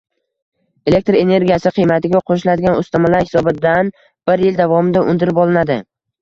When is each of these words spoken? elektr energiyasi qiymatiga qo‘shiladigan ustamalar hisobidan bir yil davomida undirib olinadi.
elektr 0.91 1.17
energiyasi 1.17 1.71
qiymatiga 1.75 2.21
qo‘shiladigan 2.29 2.79
ustamalar 2.85 3.27
hisobidan 3.27 3.93
bir 4.31 4.45
yil 4.47 4.59
davomida 4.63 5.05
undirib 5.15 5.45
olinadi. 5.47 5.79